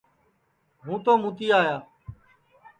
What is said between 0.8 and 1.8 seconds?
ہُوں تو مُوتی آیا